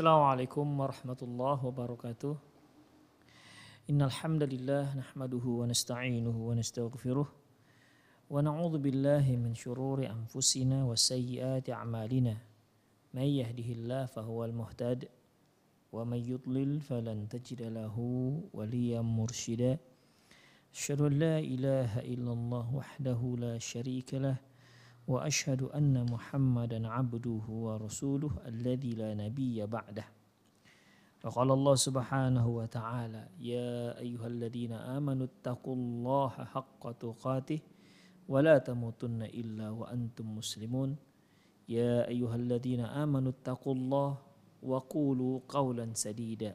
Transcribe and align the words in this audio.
Assalamualaikum 0.00 0.64
warahmatullahi 0.80 1.60
wabarakatuh. 1.60 2.32
Innal 3.92 4.08
hamdalillah 4.08 4.96
nahmaduhu 4.96 5.60
wa 5.60 5.68
nasta'inuhu 5.68 6.40
wa 6.40 6.56
nastaghfiruh 6.56 7.28
wa 7.28 8.40
na'udzu 8.40 8.80
billahi 8.80 9.36
min 9.36 9.52
shururi 9.52 10.08
anfusina 10.08 10.88
wa 10.88 10.96
sayyiati 10.96 11.76
a'malina. 11.76 12.32
May 13.12 13.44
yahdihillahu 13.44 14.08
fahuwal 14.08 14.56
muhtad 14.56 15.04
wa 15.92 16.08
may 16.08 16.24
yudlil 16.24 16.80
falan 16.80 17.28
tajid 17.28 17.60
lahu 17.68 18.40
waliyan 18.56 19.04
mursyida. 19.04 19.76
Asyhadu 20.72 21.12
an 21.12 21.20
la 21.20 21.36
ilaha 21.44 22.00
illallah 22.08 22.64
wahdahu 22.72 23.36
la 23.36 23.60
syarika 23.60 24.16
lahu 24.16 24.49
وأشهد 25.08 25.62
أن 25.62 26.10
محمدا 26.10 26.88
عبده 26.88 27.44
ورسوله 27.48 28.32
الذي 28.46 28.90
لا 28.90 29.14
نبي 29.14 29.66
بعده. 29.66 30.04
وقال 31.24 31.50
الله 31.50 31.74
سبحانه 31.74 32.46
وتعالى 32.48 33.28
يا 33.38 33.98
أيها 33.98 34.26
الذين 34.26 34.72
آمنوا 34.72 35.26
اتقوا 35.26 35.74
الله 35.76 36.28
حق 36.28 36.92
تقاته 36.92 37.60
ولا 38.28 38.58
تموتن 38.58 39.22
إلا 39.22 39.70
وأنتم 39.70 40.26
مسلمون. 40.36 40.96
يا 41.68 42.08
أيها 42.08 42.36
الذين 42.36 42.80
آمنوا 42.80 43.32
اتقوا 43.32 43.74
الله 43.74 44.18
وقولوا 44.62 45.40
قولا 45.48 45.86
سديدا. 45.94 46.54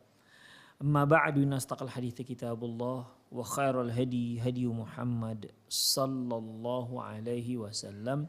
أما 0.81 1.03
بعد 1.03 1.37
إن 1.37 1.53
أصدق 1.53 1.83
الحديث 1.83 2.21
كتاب 2.21 2.63
الله 2.63 3.05
وخير 3.31 3.81
الهدي 3.81 4.41
هدي 4.41 4.67
محمد 4.67 5.51
صلى 5.69 6.37
الله 6.37 7.03
عليه 7.03 7.57
وسلم 7.57 8.27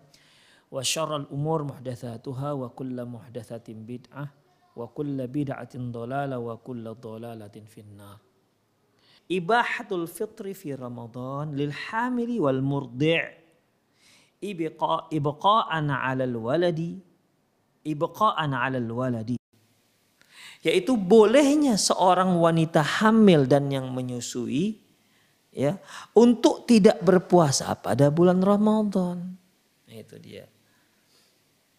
وشر 0.70 1.16
الأمور 1.16 1.64
محدثاتها 1.64 2.52
وكل 2.52 3.04
محدثة 3.04 3.64
بدعة 3.68 4.28
وكل 4.76 5.26
بدعة 5.26 5.74
ضلالة 5.76 6.38
وكل 6.38 6.94
ضلالة 6.94 7.56
في 7.66 7.80
النار. 7.80 8.18
إباحة 9.32 9.88
الفطر 9.92 10.54
في 10.54 10.74
رمضان 10.74 11.56
للحامل 11.56 12.40
والمرضع 12.40 13.28
إبقاء, 14.44 15.08
إبقاء 15.16 15.88
على 15.88 16.24
الولد 16.24 17.00
إبقاء 17.86 18.50
على 18.54 18.78
الولد. 18.78 19.41
Yaitu 20.62 20.94
bolehnya 20.94 21.74
seorang 21.74 22.38
wanita 22.38 22.80
hamil 22.80 23.50
dan 23.50 23.66
yang 23.68 23.90
menyusui 23.90 24.78
ya 25.50 25.76
untuk 26.14 26.64
tidak 26.64 27.02
berpuasa 27.02 27.74
pada 27.74 28.08
bulan 28.08 28.38
Ramadan. 28.40 29.36
Itu 29.90 30.16
dia. 30.22 30.48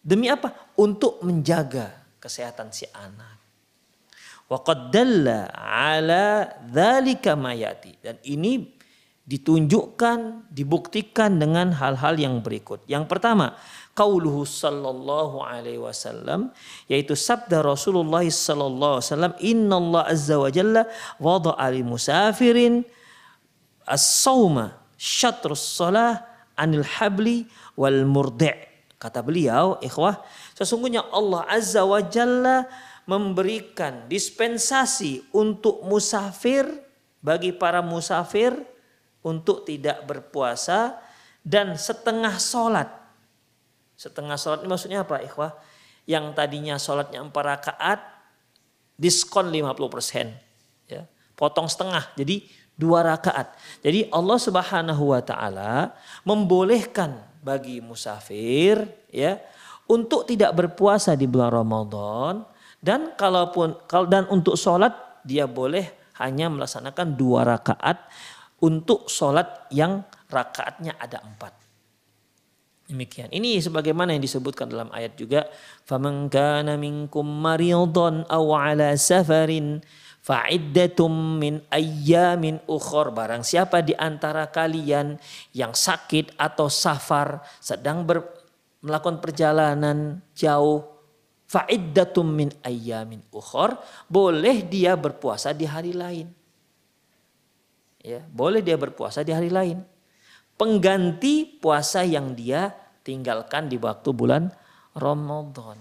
Demi 0.04 0.28
apa? 0.28 0.76
Untuk 0.76 1.24
menjaga 1.24 1.90
kesehatan 2.20 2.70
si 2.70 2.84
anak. 2.92 3.40
Wa 4.44 4.60
qad 4.60 4.92
dalla 4.92 5.48
ala 5.56 6.44
dzalika 6.68 7.32
mayati 7.34 7.96
dan 8.04 8.20
ini 8.28 8.76
ditunjukkan, 9.24 10.52
dibuktikan 10.52 11.40
dengan 11.40 11.72
hal-hal 11.72 12.20
yang 12.20 12.44
berikut. 12.44 12.84
Yang 12.84 13.08
pertama, 13.08 13.56
qauluhu 13.94 14.42
sallallahu 14.42 15.40
alaihi 15.40 15.78
wasallam 15.78 16.50
yaitu 16.90 17.14
sabda 17.14 17.62
Rasulullah 17.62 18.26
sallallahu 18.26 18.98
alaihi 18.98 19.06
wasallam 19.06 19.34
Allah 19.70 20.02
azza 20.10 20.34
wa 20.34 20.50
jalla 20.50 20.82
wada'a 21.22 21.66
li 21.70 21.86
musafirin 21.86 22.82
as-sauma 23.86 24.82
syatrus 24.98 25.62
salah 25.62 26.26
anil 26.58 26.82
habli 26.82 27.46
wal 27.78 28.02
murdi' 28.02 28.54
kata 28.98 29.22
beliau 29.22 29.78
ikhwah 29.78 30.22
sesungguhnya 30.58 31.06
Allah 31.14 31.46
azza 31.46 31.86
wa 31.86 32.02
jalla 32.02 32.66
memberikan 33.06 34.10
dispensasi 34.10 35.30
untuk 35.30 35.86
musafir 35.86 36.66
bagi 37.22 37.54
para 37.54 37.84
musafir 37.84 38.56
untuk 39.22 39.64
tidak 39.68 40.02
berpuasa 40.08 40.98
dan 41.44 41.76
setengah 41.76 42.40
sholat 42.40 43.03
Setengah 43.94 44.34
sholat 44.34 44.62
ini 44.62 44.70
maksudnya 44.70 45.06
apa 45.06 45.22
ikhwah? 45.22 45.54
Yang 46.04 46.36
tadinya 46.36 46.76
sholatnya 46.76 47.24
empat 47.24 47.44
rakaat, 47.44 48.00
diskon 48.98 49.48
50%. 49.48 50.90
Ya, 50.90 51.08
potong 51.38 51.70
setengah, 51.70 52.12
jadi 52.18 52.44
dua 52.74 53.06
rakaat. 53.06 53.54
Jadi 53.80 54.10
Allah 54.10 54.38
subhanahu 54.38 55.14
wa 55.14 55.22
ta'ala 55.22 55.94
membolehkan 56.26 57.22
bagi 57.40 57.78
musafir 57.78 58.84
ya 59.12 59.38
untuk 59.86 60.26
tidak 60.26 60.56
berpuasa 60.56 61.14
di 61.14 61.28
bulan 61.28 61.52
Ramadan 61.54 62.34
dan 62.80 63.14
kalaupun 63.14 63.78
dan 64.08 64.26
untuk 64.28 64.58
sholat 64.58 65.22
dia 65.24 65.48
boleh 65.48 66.12
hanya 66.20 66.50
melaksanakan 66.52 67.16
dua 67.16 67.44
rakaat 67.44 68.08
untuk 68.64 69.08
sholat 69.08 69.68
yang 69.72 70.04
rakaatnya 70.28 70.96
ada 70.96 71.20
empat. 71.20 71.63
Demikian. 72.84 73.32
Ini 73.32 73.64
sebagaimana 73.64 74.12
yang 74.12 74.20
disebutkan 74.20 74.68
dalam 74.68 74.92
ayat 74.92 75.16
juga, 75.16 75.48
"Faman 75.88 76.28
kana 76.28 76.76
minkum 76.76 77.24
maridun 77.24 78.28
aw 78.28 78.44
ala 78.60 78.92
safarin 79.00 79.80
fa'iddatum 80.20 81.40
min 81.40 81.64
ayyamin 81.72 82.60
ukhor." 82.68 83.08
Barang 83.08 83.40
siapa 83.40 83.80
di 83.80 83.96
antara 83.96 84.52
kalian 84.52 85.16
yang 85.56 85.72
sakit 85.72 86.36
atau 86.36 86.68
safar 86.68 87.40
sedang 87.56 88.04
ber, 88.04 88.20
melakukan 88.84 89.16
perjalanan 89.16 90.20
jauh 90.36 90.84
fa'iddatum 91.48 92.28
min 92.28 92.52
ayyamin 92.60 93.24
ukhor, 93.32 93.80
boleh 94.12 94.60
dia 94.60 94.92
berpuasa 94.92 95.56
di 95.56 95.64
hari 95.64 95.96
lain. 95.96 96.28
Ya, 98.04 98.20
boleh 98.28 98.60
dia 98.60 98.76
berpuasa 98.76 99.24
di 99.24 99.32
hari 99.32 99.48
lain 99.48 99.80
pengganti 100.54 101.58
puasa 101.58 102.06
yang 102.06 102.34
dia 102.34 102.70
tinggalkan 103.04 103.68
di 103.68 103.76
waktu 103.76 104.10
bulan 104.10 104.48
Ramadan. 104.96 105.78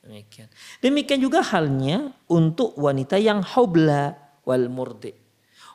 Demikian. 0.00 0.48
Demikian 0.80 1.20
juga 1.20 1.44
halnya 1.44 2.14
untuk 2.30 2.72
wanita 2.80 3.20
yang 3.20 3.44
hobla 3.44 4.16
wal 4.48 4.72
murdi. 4.72 5.12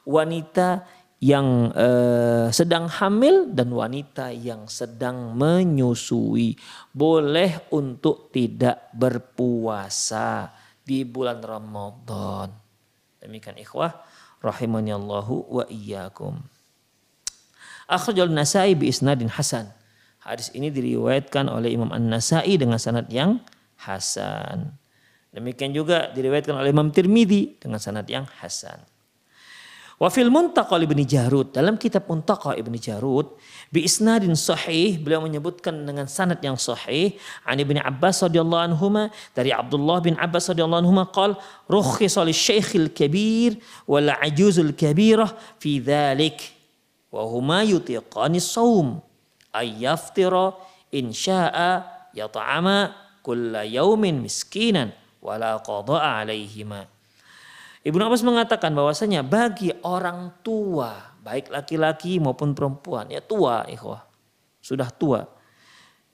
Wanita 0.08 0.82
yang 1.22 1.72
eh, 1.72 2.48
sedang 2.50 2.90
hamil 2.90 3.54
dan 3.54 3.72
wanita 3.72 4.34
yang 4.34 4.68
sedang 4.68 5.38
menyusui 5.38 6.58
boleh 6.92 7.70
untuk 7.72 8.34
tidak 8.34 8.90
berpuasa 8.92 10.52
di 10.86 11.02
bulan 11.06 11.42
Ramadan. 11.42 12.50
Demikian 13.22 13.58
ikhwah 13.58 13.94
rahimani 14.44 14.94
Allahu 14.94 15.50
wa 15.50 15.66
iyyakum. 15.66 16.38
Akhrajal 17.90 18.30
Nasai 18.34 18.74
bi 18.78 18.90
isnadin 18.90 19.30
hasan. 19.30 19.70
Hadis 20.25 20.50
ini 20.57 20.74
diriwayatkan 20.74 21.54
oleh 21.54 21.77
Imam 21.77 21.94
An-Nasai 21.94 22.57
dengan 22.57 22.81
sanad 22.81 23.06
yang 23.13 23.45
hasan. 23.77 24.74
Demikian 25.30 25.69
juga 25.69 26.10
diriwayatkan 26.18 26.57
oleh 26.57 26.74
Imam 26.74 26.89
Tirmidzi 26.89 27.62
dengan 27.62 27.77
sanad 27.77 28.10
yang 28.10 28.25
hasan. 28.42 28.81
Wa 29.95 30.10
fil 30.10 30.33
Muntaqa 30.33 30.81
Ibnu 30.81 31.06
Jarud 31.06 31.54
dalam 31.54 31.77
kitab 31.77 32.10
Muntaqa 32.10 32.57
Ibnu 32.57 32.74
Jarud 32.81 33.38
bi 33.72 33.86
isnadin 33.86 34.33
sahih 34.36 35.00
beliau 35.00 35.24
menyebutkan 35.24 35.72
dengan 35.72 36.10
sanad 36.10 36.42
yang 36.44 36.57
sahih 36.57 37.16
an 37.48 37.62
Ibnu 37.62 37.80
Abbas 37.80 38.25
radhiyallahu 38.25 38.75
anhuma 38.75 39.13
dari 39.31 39.56
Abdullah 39.56 40.04
bin 40.04 40.19
Abbas 40.19 40.51
radhiyallahu 40.51 40.83
anhuma 40.83 41.07
qal 41.13 41.39
rukhisa 41.72 42.27
lisyaikhil 42.27 42.92
kabir 42.92 43.62
wal 43.88 44.10
ajuzul 44.25 44.74
kabirah 44.75 45.31
fi 45.62 45.80
dhalik 45.80 46.44
wa 47.13 47.24
huma 47.24 47.63
yutiqani 47.63 48.44
saum 48.44 49.05
ay 49.56 49.88
yaftira 49.88 50.52
in 50.92 51.16
syaa 51.16 52.12
yata'ama 52.12 52.92
kulla 53.24 53.63
yaumin 53.63 54.19
miskinan 54.19 54.92
wala 55.24 55.57
qada'a 55.63 56.28
alaihima 56.28 56.92
Ibnu 57.86 58.02
Abbas 58.02 58.25
mengatakan 58.25 58.74
bahwasanya 58.74 59.22
bagi 59.22 59.69
orang 59.86 60.42
tua, 60.42 61.13
baik 61.22 61.54
laki-laki 61.54 62.18
maupun 62.18 62.57
perempuan, 62.57 63.06
ya 63.13 63.22
tua, 63.22 63.62
ikhwah, 63.69 64.02
sudah 64.57 64.90
tua, 64.90 65.30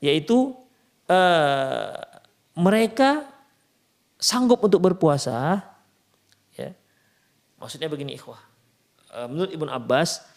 yaitu 0.04 0.52
eh, 1.08 1.96
mereka 2.60 3.24
sanggup 4.20 4.60
untuk 4.60 4.84
berpuasa, 4.84 5.64
ya. 6.60 6.76
Maksudnya 7.56 7.88
begini, 7.88 8.20
ikhwah. 8.20 8.44
Eh, 9.16 9.28
menurut 9.32 9.56
Ibnu 9.56 9.72
Abbas, 9.72 10.28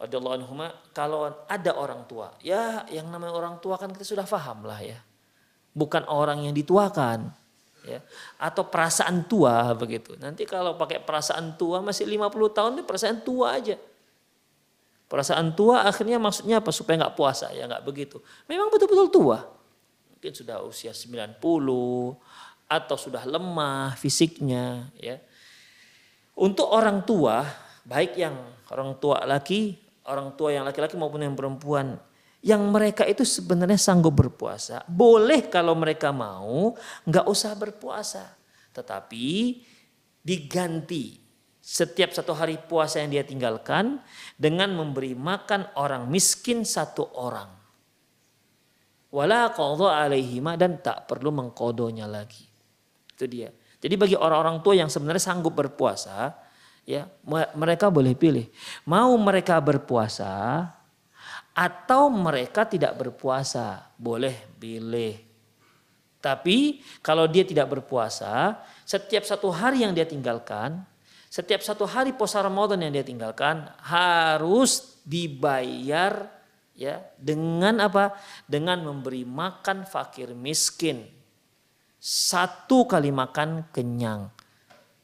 radhiyallahu 0.00 0.90
kalau 0.90 1.30
ada 1.46 1.72
orang 1.74 2.04
tua, 2.10 2.34
ya 2.42 2.82
yang 2.90 3.08
namanya 3.08 3.34
orang 3.34 3.56
tua 3.62 3.78
kan 3.78 3.94
kita 3.94 4.02
sudah 4.02 4.26
paham 4.26 4.66
lah 4.66 4.80
ya, 4.82 4.98
bukan 5.74 6.02
orang 6.10 6.44
yang 6.46 6.54
dituakan 6.54 7.30
ya 7.84 8.00
atau 8.40 8.64
perasaan 8.66 9.28
tua 9.28 9.76
begitu. 9.76 10.16
Nanti 10.16 10.48
kalau 10.48 10.74
pakai 10.80 11.04
perasaan 11.04 11.54
tua 11.60 11.84
masih 11.84 12.08
50 12.08 12.56
tahun 12.56 12.70
itu 12.80 12.84
perasaan 12.88 13.18
tua 13.20 13.60
aja. 13.60 13.76
Perasaan 15.04 15.52
tua 15.52 15.84
akhirnya 15.84 16.16
maksudnya 16.16 16.64
apa? 16.64 16.72
Supaya 16.72 17.06
nggak 17.06 17.14
puasa 17.14 17.52
ya 17.52 17.68
nggak 17.68 17.84
begitu. 17.84 18.18
Memang 18.48 18.72
betul-betul 18.72 19.12
tua. 19.12 19.38
Mungkin 20.16 20.32
sudah 20.32 20.64
usia 20.64 20.96
90 20.96 21.38
atau 22.64 22.96
sudah 22.96 23.22
lemah 23.28 23.92
fisiknya 24.00 24.88
ya. 24.96 25.20
Untuk 26.34 26.66
orang 26.66 27.06
tua, 27.06 27.46
baik 27.86 28.18
yang 28.18 28.34
orang 28.72 28.98
tua 28.98 29.22
laki, 29.22 29.83
orang 30.08 30.36
tua 30.36 30.52
yang 30.52 30.64
laki-laki 30.68 30.96
maupun 30.96 31.24
yang 31.24 31.36
perempuan 31.36 31.96
yang 32.44 32.60
mereka 32.68 33.08
itu 33.08 33.24
sebenarnya 33.24 33.80
sanggup 33.80 34.20
berpuasa. 34.20 34.84
Boleh 34.84 35.48
kalau 35.48 35.72
mereka 35.72 36.12
mau, 36.12 36.76
nggak 37.08 37.24
usah 37.24 37.56
berpuasa. 37.56 38.36
Tetapi 38.76 39.64
diganti 40.20 41.24
setiap 41.64 42.12
satu 42.12 42.36
hari 42.36 42.60
puasa 42.60 43.00
yang 43.00 43.16
dia 43.16 43.24
tinggalkan 43.24 43.96
dengan 44.36 44.76
memberi 44.76 45.16
makan 45.16 45.72
orang 45.80 46.04
miskin 46.12 46.68
satu 46.68 47.08
orang. 47.16 47.48
Wala 49.08 49.48
qadha 49.56 50.04
alaihima 50.04 50.60
dan 50.60 50.84
tak 50.84 51.08
perlu 51.08 51.32
mengkodonya 51.32 52.04
lagi. 52.04 52.44
Itu 53.08 53.24
dia. 53.24 53.48
Jadi 53.80 53.94
bagi 53.96 54.16
orang-orang 54.20 54.60
tua 54.60 54.76
yang 54.76 54.92
sebenarnya 54.92 55.32
sanggup 55.32 55.56
berpuasa, 55.56 56.43
ya 56.84 57.08
mereka 57.56 57.88
boleh 57.88 58.12
pilih. 58.16 58.46
Mau 58.84 59.16
mereka 59.16 59.58
berpuasa 59.60 60.68
atau 61.54 62.12
mereka 62.12 62.68
tidak 62.68 62.94
berpuasa, 62.98 63.88
boleh 63.96 64.34
pilih. 64.60 65.16
Tapi 66.18 66.80
kalau 67.04 67.28
dia 67.28 67.44
tidak 67.44 67.68
berpuasa, 67.68 68.56
setiap 68.88 69.28
satu 69.28 69.52
hari 69.52 69.84
yang 69.84 69.92
dia 69.92 70.08
tinggalkan, 70.08 70.80
setiap 71.28 71.60
satu 71.60 71.84
hari 71.84 72.16
puasa 72.16 72.40
Ramadan 72.40 72.80
yang 72.80 72.92
dia 72.96 73.04
tinggalkan 73.04 73.68
harus 73.84 75.02
dibayar 75.04 76.32
ya 76.72 77.04
dengan 77.20 77.78
apa? 77.84 78.16
Dengan 78.48 78.82
memberi 78.82 79.22
makan 79.28 79.84
fakir 79.84 80.32
miskin. 80.32 81.06
Satu 82.00 82.84
kali 82.88 83.12
makan 83.12 83.68
kenyang. 83.72 84.28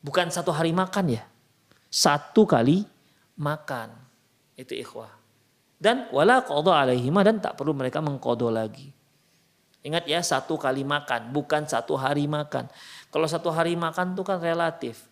Bukan 0.00 0.32
satu 0.32 0.52
hari 0.56 0.72
makan 0.72 1.20
ya. 1.20 1.29
Satu 1.90 2.46
kali 2.46 2.86
makan. 3.36 3.90
Itu 4.54 4.72
ikhwah 4.72 5.20
dan 5.80 6.12
wala 6.12 6.44
qadha 6.44 6.84
alaihima 6.84 7.24
dan 7.24 7.40
tak 7.40 7.56
perlu 7.56 7.72
mereka 7.72 8.04
mengkodo 8.04 8.52
lagi. 8.52 8.92
Ingat 9.80 10.04
ya 10.04 10.20
satu 10.20 10.60
kali 10.60 10.84
makan 10.84 11.32
bukan 11.32 11.64
satu 11.64 11.96
hari 11.96 12.28
makan. 12.28 12.68
Kalau 13.08 13.24
satu 13.24 13.48
hari 13.48 13.80
makan 13.80 14.12
itu 14.12 14.20
kan 14.20 14.36
relatif. 14.36 15.08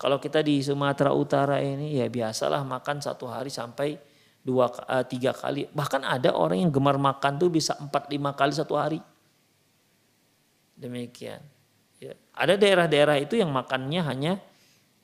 Kalau 0.00 0.16
kita 0.16 0.40
di 0.40 0.64
Sumatera 0.64 1.12
Utara 1.12 1.60
ini 1.60 2.00
ya 2.00 2.08
biasalah 2.08 2.64
makan 2.64 3.04
satu 3.04 3.28
hari 3.28 3.52
sampai 3.52 4.00
dua 4.40 4.72
uh, 4.72 5.04
tiga 5.04 5.36
kali. 5.36 5.68
Bahkan 5.68 6.00
ada 6.00 6.32
orang 6.32 6.64
yang 6.64 6.72
gemar 6.72 6.96
makan 6.96 7.36
tuh 7.36 7.52
bisa 7.52 7.76
empat 7.76 8.08
lima 8.08 8.32
kali 8.32 8.56
satu 8.56 8.72
hari. 8.72 9.04
Demikian. 10.80 11.44
Ya. 12.00 12.16
Ada 12.32 12.56
daerah-daerah 12.56 13.20
itu 13.20 13.36
yang 13.36 13.52
makannya 13.52 14.00
hanya 14.00 14.32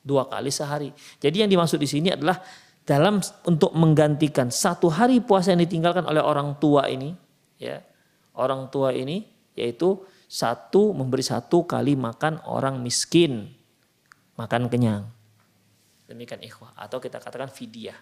dua 0.03 0.27
kali 0.27 0.51
sehari. 0.51 0.91
Jadi 1.17 1.41
yang 1.41 1.49
dimaksud 1.49 1.79
di 1.79 1.87
sini 1.87 2.11
adalah 2.11 2.43
dalam 2.83 3.23
untuk 3.47 3.71
menggantikan 3.73 4.51
satu 4.51 4.91
hari 4.91 5.23
puasa 5.23 5.55
yang 5.55 5.63
ditinggalkan 5.63 6.03
oleh 6.03 6.19
orang 6.19 6.59
tua 6.59 6.91
ini 6.91 7.15
ya 7.55 7.79
orang 8.35 8.67
tua 8.67 8.91
ini 8.91 9.23
yaitu 9.55 10.03
satu 10.27 10.91
memberi 10.91 11.23
satu 11.23 11.63
kali 11.63 11.95
makan 11.95 12.43
orang 12.43 12.83
miskin. 12.83 13.55
Makan 14.33 14.65
kenyang. 14.65 15.05
Demikian 16.09 16.41
ikhwah. 16.41 16.73
Atau 16.73 16.97
kita 16.97 17.21
katakan 17.21 17.53
fidyah. 17.53 17.93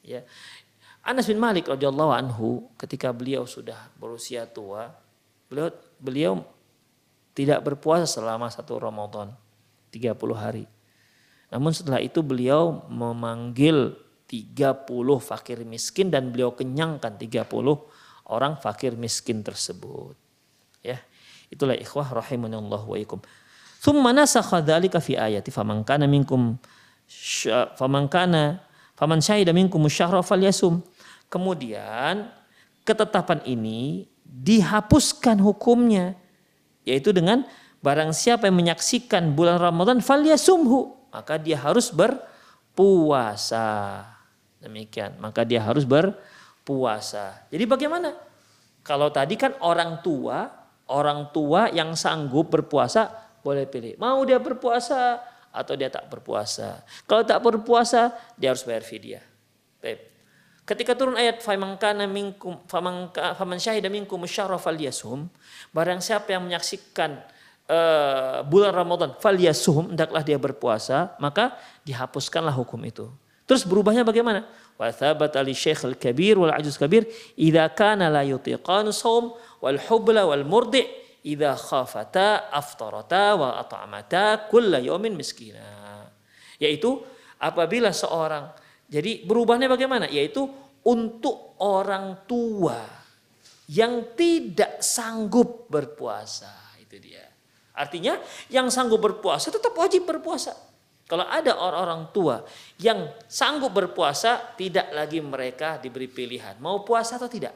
Ya. 0.00 0.24
Anas 1.04 1.28
bin 1.28 1.36
Malik 1.36 1.70
radhiyallahu 1.70 2.10
anhu 2.10 2.66
ketika 2.80 3.14
beliau 3.14 3.46
sudah 3.46 3.78
berusia 3.94 4.42
tua 4.42 4.90
beliau 5.46 5.70
beliau 6.02 6.32
tidak 7.30 7.62
berpuasa 7.62 8.10
selama 8.10 8.50
satu 8.50 8.74
Ramadan 8.82 9.30
30 9.94 10.18
hari 10.34 10.66
namun 11.56 11.72
setelah 11.72 12.04
itu 12.04 12.20
beliau 12.20 12.84
memanggil 12.92 13.96
30 14.28 14.84
fakir 15.24 15.64
miskin 15.64 16.12
dan 16.12 16.28
beliau 16.28 16.52
kenyangkan 16.52 17.16
30 17.16 17.48
orang 18.28 18.60
fakir 18.60 18.92
miskin 18.92 19.40
tersebut. 19.40 20.12
Ya. 20.84 21.00
Itulah 21.48 21.72
ikhwah 21.72 22.12
rahimanallah 22.12 22.84
wa 22.84 23.00
ikum. 23.00 23.24
Thumma 23.80 24.12
nasakha 24.12 24.60
dzalika 24.60 25.00
fi 25.00 25.16
ayati 25.16 25.48
faman 25.48 25.80
kana 25.80 26.04
minkum 26.04 26.60
faman 27.80 28.04
kana 28.12 28.60
faman 28.92 29.24
syahida 29.24 29.56
minkum 29.56 29.80
syahra 29.88 30.20
falyasum. 30.20 30.84
Kemudian 31.32 32.28
ketetapan 32.84 33.40
ini 33.48 34.12
dihapuskan 34.28 35.40
hukumnya 35.40 36.20
yaitu 36.84 37.16
dengan 37.16 37.48
barang 37.80 38.12
siapa 38.12 38.44
yang 38.44 38.60
menyaksikan 38.60 39.32
bulan 39.32 39.56
Ramadan 39.56 40.04
falyasumhu 40.04 41.05
maka 41.16 41.40
dia 41.40 41.56
harus 41.56 41.88
berpuasa. 41.88 43.64
Demikian, 44.60 45.16
maka 45.16 45.48
dia 45.48 45.64
harus 45.64 45.88
berpuasa. 45.88 47.48
Jadi 47.48 47.64
bagaimana? 47.64 48.12
Kalau 48.84 49.08
tadi 49.08 49.40
kan 49.40 49.56
orang 49.64 50.04
tua, 50.04 50.44
orang 50.92 51.32
tua 51.32 51.72
yang 51.72 51.96
sanggup 51.96 52.52
berpuasa 52.52 53.08
boleh 53.40 53.64
pilih. 53.64 53.96
Mau 53.96 54.20
dia 54.28 54.36
berpuasa 54.36 55.16
atau 55.48 55.72
dia 55.72 55.88
tak 55.88 56.12
berpuasa. 56.12 56.84
Kalau 57.08 57.24
tak 57.24 57.40
berpuasa, 57.40 58.12
dia 58.36 58.52
harus 58.52 58.60
bayar 58.68 58.84
fidyah. 58.84 59.24
Baik. 59.80 60.12
Ketika 60.66 60.98
turun 60.98 61.14
ayat 61.14 61.46
faman 61.46 61.78
kana 61.78 62.10
minkum 62.10 62.58
faman 62.66 63.14
faman 63.14 63.58
syahida 63.62 63.86
minkum 63.86 64.18
syahra 64.26 64.58
falyasum, 64.58 65.30
barang 65.70 66.02
siapa 66.02 66.34
yang 66.34 66.42
menyaksikan 66.42 67.22
uh, 67.70 68.42
bulan 68.46 68.72
Ramadan 68.72 69.14
falyasuhum 69.18 69.94
hendaklah 69.94 70.22
dia 70.22 70.38
berpuasa 70.38 71.14
maka 71.18 71.54
dihapuskanlah 71.86 72.54
hukum 72.54 72.80
itu. 72.86 73.06
Terus 73.46 73.62
berubahnya 73.62 74.02
bagaimana? 74.02 74.42
Wa 74.74 74.90
thabata 74.90 75.38
li 75.40 75.54
syekh 75.54 75.86
al-kabir 75.86 76.34
wal 76.34 76.50
ajuz 76.50 76.74
kabir 76.74 77.06
idza 77.38 77.70
kana 77.70 78.10
la 78.10 78.26
yutiqanu 78.26 78.90
shaum 78.90 79.38
wal 79.62 79.78
hubla 79.86 80.26
wal 80.26 80.42
murdi 80.42 80.82
idza 81.22 81.54
khafata 81.54 82.50
aftarata 82.50 83.38
wa 83.38 83.48
at'amata 83.62 84.50
kulla 84.50 84.82
yawmin 84.82 85.14
miskina. 85.14 85.62
Yaitu 86.58 86.98
apabila 87.38 87.94
seorang 87.94 88.50
jadi 88.90 89.22
berubahnya 89.22 89.70
bagaimana? 89.70 90.10
Yaitu 90.10 90.42
untuk 90.86 91.58
orang 91.62 92.26
tua 92.26 92.78
yang 93.70 94.14
tidak 94.14 94.78
sanggup 94.82 95.66
berpuasa 95.66 96.78
itu 96.78 97.02
dia 97.02 97.35
Artinya 97.76 98.16
yang 98.48 98.72
sanggup 98.72 99.04
berpuasa 99.04 99.52
tetap 99.52 99.76
wajib 99.76 100.08
berpuasa. 100.08 100.56
Kalau 101.06 101.22
ada 101.22 101.54
orang-orang 101.54 102.10
tua 102.10 102.42
yang 102.82 103.06
sanggup 103.30 103.70
berpuasa, 103.70 104.56
tidak 104.58 104.90
lagi 104.90 105.22
mereka 105.22 105.78
diberi 105.78 106.10
pilihan. 106.10 106.58
Mau 106.58 106.82
puasa 106.82 107.14
atau 107.14 107.30
tidak? 107.30 107.54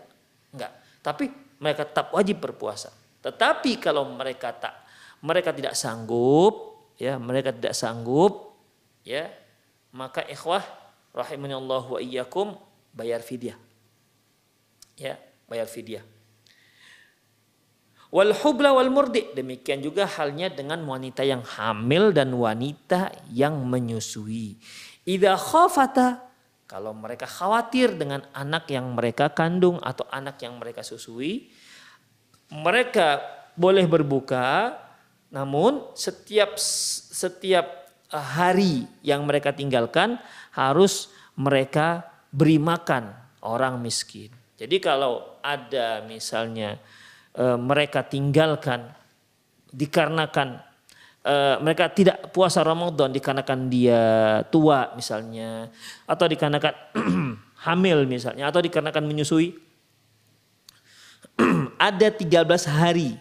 Enggak. 0.55 0.71
Tapi 1.03 1.27
mereka 1.59 1.83
tetap 1.83 2.15
wajib 2.15 2.39
berpuasa. 2.39 2.95
Tetapi 3.21 3.83
kalau 3.83 4.07
mereka 4.07 4.55
tak 4.55 4.87
mereka 5.21 5.51
tidak 5.51 5.75
sanggup, 5.75 6.79
ya, 6.97 7.21
mereka 7.21 7.53
tidak 7.53 7.77
sanggup, 7.77 8.57
ya, 9.05 9.29
maka 9.93 10.25
ikhwah 10.25 10.65
rahimani 11.13 11.53
Allah 11.59 11.85
wa 11.85 12.01
iyyakum 12.01 12.57
bayar 12.95 13.21
fidyah. 13.21 13.59
Ya, 14.95 15.19
bayar 15.51 15.67
fidyah. 15.67 16.05
Wal 18.11 18.35
hubla 18.35 18.75
wal 18.75 18.91
murdi. 18.91 19.31
Demikian 19.35 19.83
juga 19.83 20.07
halnya 20.07 20.51
dengan 20.51 20.83
wanita 20.83 21.23
yang 21.23 21.47
hamil 21.47 22.11
dan 22.11 22.35
wanita 22.35 23.15
yang 23.31 23.63
menyusui. 23.67 24.59
Idza 25.07 25.39
khafata 25.39 26.31
kalau 26.71 26.95
mereka 26.95 27.27
khawatir 27.27 27.99
dengan 27.99 28.23
anak 28.31 28.71
yang 28.71 28.95
mereka 28.95 29.31
kandung 29.35 29.83
atau 29.83 30.07
anak 30.07 30.39
yang 30.39 30.55
mereka 30.63 30.87
susui, 30.87 31.51
mereka 32.51 33.19
boleh 33.59 33.87
berbuka 33.91 34.79
namun 35.31 35.95
setiap 35.95 36.59
setiap 36.59 37.91
hari 38.11 38.87
yang 39.07 39.23
mereka 39.23 39.55
tinggalkan 39.55 40.19
harus 40.55 41.11
mereka 41.39 42.07
beri 42.35 42.59
makan 42.59 43.15
orang 43.43 43.79
miskin. 43.79 44.31
Jadi 44.59 44.83
kalau 44.83 45.39
ada 45.43 46.03
misalnya 46.07 46.79
e, 47.35 47.45
mereka 47.59 48.07
tinggalkan 48.07 48.91
dikarenakan 49.71 50.63
e, 51.23 51.35
mereka 51.63 51.91
tidak 51.91 52.31
puasa 52.35 52.63
Ramadan 52.63 53.11
dikarenakan 53.11 53.71
dia 53.71 54.03
tua 54.49 54.95
misalnya 54.95 55.71
atau 56.07 56.27
dikarenakan 56.27 56.75
hamil 57.67 58.07
misalnya 58.07 58.49
atau 58.49 58.61
dikarenakan 58.63 59.05
menyusui. 59.05 59.59
Ada 61.81 62.13
13 62.13 62.47
hari. 62.69 63.17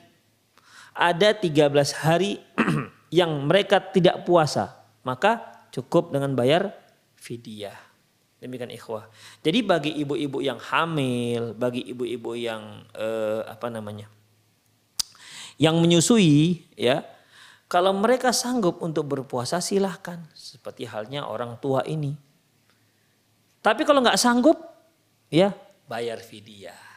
Ada 0.92 1.32
13 1.32 2.04
hari 2.04 2.44
yang 3.20 3.32
mereka 3.48 3.80
tidak 3.80 4.28
puasa 4.28 4.80
maka 5.02 5.64
cukup 5.74 6.12
dengan 6.14 6.36
bayar 6.36 6.76
fidyah 7.16 7.89
Demikian 8.40 8.72
ikhwah. 8.72 9.12
Jadi 9.44 9.60
bagi 9.62 9.92
ibu-ibu 10.00 10.40
yang 10.40 10.60
hamil, 10.64 11.52
bagi 11.56 11.84
ibu-ibu 11.84 12.40
yang 12.40 12.88
eh, 12.96 13.44
apa 13.44 13.68
namanya? 13.68 14.08
yang 15.60 15.76
menyusui 15.84 16.64
ya, 16.80 17.04
kalau 17.68 17.92
mereka 17.92 18.32
sanggup 18.32 18.80
untuk 18.80 19.06
berpuasa 19.12 19.60
silahkan 19.60 20.24
seperti 20.32 20.88
halnya 20.88 21.28
orang 21.28 21.60
tua 21.60 21.84
ini. 21.86 22.16
Tapi 23.60 23.84
kalau 23.84 24.00
nggak 24.00 24.18
sanggup 24.18 24.58
ya 25.28 25.52
bayar 25.86 26.24
fidyah. 26.24 26.88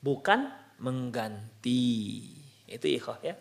Bukan 0.00 0.48
mengganti. 0.80 2.30
Itu 2.64 2.86
ikhwah 2.86 3.20
ya. 3.20 3.34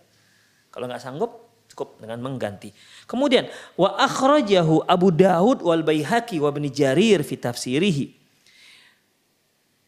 Kalau 0.74 0.90
nggak 0.90 1.00
sanggup 1.00 1.49
cukup 1.70 2.02
dengan 2.02 2.20
mengganti. 2.20 2.74
Kemudian 3.06 3.48
wa 3.78 3.96
akhrajahu 3.96 4.84
Abu 4.90 5.14
Daud 5.14 5.62
wal 5.62 5.86
Baihaqi 5.86 6.42
wa 6.42 6.50
Ibnu 6.50 6.68
Jarir 6.74 7.22
fi 7.22 7.38
tafsirihi. 7.38 8.20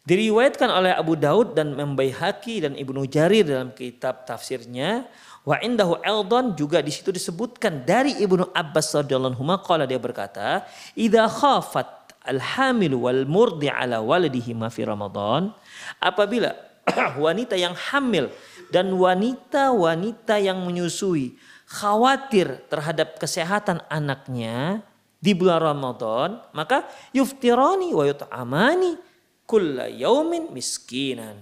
Diriwayatkan 0.02 0.66
oleh 0.66 0.90
Abu 0.98 1.14
Daud 1.14 1.54
dan 1.54 1.78
Membaihaki 1.78 2.58
dan 2.58 2.74
Ibnu 2.74 3.06
Jarir 3.06 3.46
dalam 3.46 3.70
kitab 3.70 4.26
tafsirnya 4.26 5.06
wa 5.46 5.54
indahu 5.62 5.94
Eldon 6.02 6.58
juga 6.58 6.82
di 6.82 6.90
situ 6.90 7.14
disebutkan 7.14 7.86
dari 7.86 8.18
Ibnu 8.18 8.50
Abbas 8.50 8.90
radhiyallahu 8.98 9.38
anhu 9.38 9.46
qala 9.62 9.86
dia 9.86 10.02
berkata 10.02 10.66
idza 10.98 11.30
khafat 11.30 11.86
al-hamil 12.26 12.98
wal 12.98 13.22
murdi 13.26 13.70
ala 13.70 14.02
waladihi 14.02 14.54
ma 14.58 14.70
fi 14.74 14.82
Ramadan 14.86 15.54
apabila 16.02 16.50
wanita 17.22 17.54
yang 17.54 17.74
hamil 17.74 18.26
dan 18.74 18.90
wanita-wanita 18.90 20.42
yang 20.42 20.62
menyusui 20.66 21.38
khawatir 21.72 22.68
terhadap 22.68 23.16
kesehatan 23.16 23.80
anaknya 23.88 24.84
di 25.16 25.32
bulan 25.32 25.72
Ramadan, 25.72 26.44
maka 26.52 26.84
yuftirani 27.16 27.96
wa 27.96 28.04
yut'amani 28.04 29.00
kulla 29.48 29.88
yaumin 29.88 30.52
miskinan. 30.52 31.40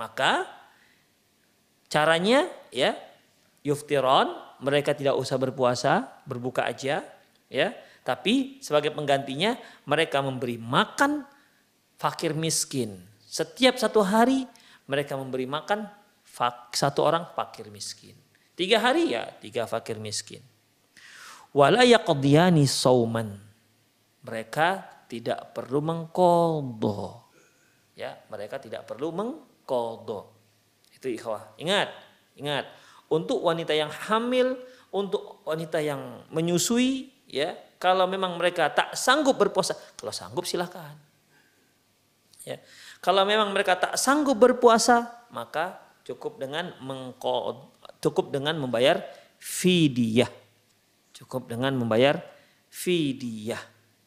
Maka 0.00 0.48
caranya 1.92 2.48
ya 2.72 2.96
yuftiron 3.60 4.32
mereka 4.64 4.96
tidak 4.96 5.20
usah 5.20 5.36
berpuasa, 5.36 6.08
berbuka 6.24 6.64
aja 6.64 7.04
ya, 7.52 7.68
tapi 8.00 8.64
sebagai 8.64 8.92
penggantinya 8.96 9.60
mereka 9.84 10.24
memberi 10.24 10.56
makan 10.56 11.28
fakir 12.00 12.32
miskin. 12.32 12.96
Setiap 13.28 13.76
satu 13.76 14.00
hari 14.00 14.48
mereka 14.88 15.20
memberi 15.20 15.44
makan 15.44 15.84
satu 16.72 17.04
orang 17.04 17.28
fakir 17.36 17.68
miskin. 17.68 18.19
Tiga 18.60 18.76
hari 18.76 19.16
ya 19.16 19.24
tiga 19.40 19.64
fakir 19.64 19.96
miskin. 19.96 20.44
Wala 21.56 21.80
yaqdiyani 21.80 22.68
sauman. 22.68 23.40
Mereka 24.20 24.84
tidak 25.08 25.56
perlu 25.56 25.80
mengkodo. 25.80 27.24
Ya, 27.96 28.20
mereka 28.28 28.60
tidak 28.60 28.84
perlu 28.84 29.16
mengkodo. 29.16 30.36
Itu 30.92 31.08
ikhwah. 31.08 31.56
Ingat, 31.56 31.88
ingat. 32.36 32.68
Untuk 33.08 33.40
wanita 33.40 33.72
yang 33.72 33.88
hamil, 33.88 34.60
untuk 34.92 35.40
wanita 35.48 35.80
yang 35.80 36.28
menyusui, 36.28 37.08
ya, 37.32 37.56
kalau 37.80 38.04
memang 38.04 38.36
mereka 38.36 38.68
tak 38.76 38.92
sanggup 38.92 39.40
berpuasa, 39.40 39.72
kalau 39.96 40.12
sanggup 40.12 40.44
silahkan. 40.44 41.00
Ya. 42.44 42.60
Kalau 43.00 43.24
memang 43.24 43.56
mereka 43.56 43.80
tak 43.80 43.96
sanggup 43.96 44.36
berpuasa, 44.36 45.26
maka 45.32 45.80
cukup 46.04 46.36
dengan 46.36 46.76
mengkod, 46.84 47.79
cukup 48.00 48.32
dengan 48.32 48.56
membayar 48.56 49.04
fidyah. 49.38 50.28
Cukup 51.14 51.48
dengan 51.48 51.76
membayar 51.76 52.20
fidyah. 52.72 53.60